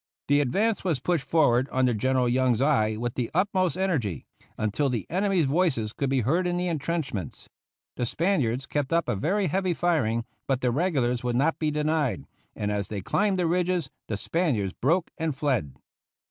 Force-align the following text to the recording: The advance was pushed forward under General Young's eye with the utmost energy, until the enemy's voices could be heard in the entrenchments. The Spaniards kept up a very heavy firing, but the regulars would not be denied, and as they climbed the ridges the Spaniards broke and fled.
The 0.29 0.41
advance 0.41 0.83
was 0.83 0.99
pushed 0.99 1.27
forward 1.27 1.69
under 1.71 1.93
General 1.93 2.27
Young's 2.27 2.59
eye 2.59 2.95
with 2.95 3.13
the 3.13 3.29
utmost 3.35 3.77
energy, 3.77 4.25
until 4.57 4.89
the 4.89 5.05
enemy's 5.11 5.45
voices 5.45 5.93
could 5.93 6.09
be 6.09 6.21
heard 6.21 6.47
in 6.47 6.57
the 6.57 6.67
entrenchments. 6.69 7.47
The 7.97 8.07
Spaniards 8.07 8.65
kept 8.65 8.91
up 8.91 9.07
a 9.07 9.15
very 9.15 9.45
heavy 9.45 9.75
firing, 9.75 10.25
but 10.47 10.61
the 10.61 10.71
regulars 10.71 11.23
would 11.23 11.35
not 11.35 11.59
be 11.59 11.69
denied, 11.69 12.25
and 12.55 12.71
as 12.71 12.87
they 12.87 13.01
climbed 13.01 13.37
the 13.37 13.45
ridges 13.45 13.91
the 14.07 14.17
Spaniards 14.17 14.73
broke 14.73 15.11
and 15.19 15.35
fled. 15.35 15.75